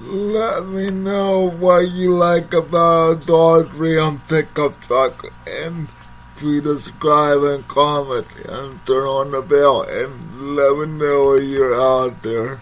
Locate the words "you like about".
1.92-3.26